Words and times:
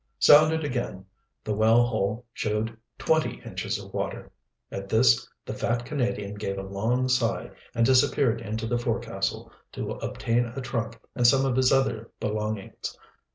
Sounded 0.17 0.63
again, 0.63 1.05
the 1.43 1.53
well 1.53 1.83
hole 1.85 2.25
showed 2.33 2.75
twenty 2.97 3.39
inches 3.45 3.77
of 3.77 3.93
water. 3.93 4.31
At 4.71 4.89
this 4.89 5.29
the 5.45 5.53
fat 5.53 5.85
Canadian 5.85 6.33
gave 6.33 6.57
a 6.57 6.63
long 6.63 7.07
sigh 7.07 7.51
and 7.75 7.85
disappeared 7.85 8.41
into 8.41 8.65
the 8.65 8.79
forecastle, 8.79 9.51
to 9.73 9.91
obtain 9.91 10.45
a 10.45 10.59
trunk 10.61 10.99
and 11.13 11.27
some 11.27 11.45
of 11.45 11.55
his 11.55 11.71
other 11.71 12.09
belongings. 12.19 12.97